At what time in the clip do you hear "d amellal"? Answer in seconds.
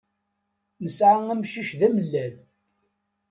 1.79-2.35